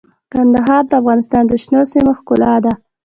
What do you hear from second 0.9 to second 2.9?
افغانستان د شنو سیمو ښکلا ده.